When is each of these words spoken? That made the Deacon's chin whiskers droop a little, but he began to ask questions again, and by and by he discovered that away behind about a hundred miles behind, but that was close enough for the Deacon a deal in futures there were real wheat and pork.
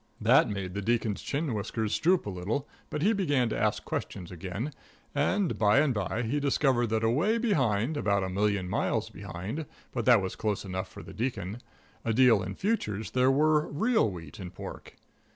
That 0.19 0.49
made 0.49 0.73
the 0.73 0.81
Deacon's 0.81 1.21
chin 1.21 1.53
whiskers 1.53 1.99
droop 1.99 2.25
a 2.25 2.29
little, 2.31 2.67
but 2.89 3.03
he 3.03 3.13
began 3.13 3.49
to 3.49 3.55
ask 3.61 3.85
questions 3.85 4.31
again, 4.31 4.73
and 5.13 5.59
by 5.59 5.77
and 5.77 5.93
by 5.93 6.23
he 6.23 6.39
discovered 6.39 6.87
that 6.87 7.03
away 7.03 7.37
behind 7.37 7.95
about 7.97 8.23
a 8.23 8.29
hundred 8.33 8.63
miles 8.67 9.11
behind, 9.11 9.67
but 9.91 10.05
that 10.05 10.19
was 10.19 10.35
close 10.35 10.65
enough 10.65 10.87
for 10.89 11.03
the 11.03 11.13
Deacon 11.13 11.59
a 12.03 12.13
deal 12.13 12.41
in 12.41 12.55
futures 12.55 13.11
there 13.11 13.29
were 13.29 13.67
real 13.67 14.09
wheat 14.09 14.39
and 14.39 14.55
pork. 14.55 14.95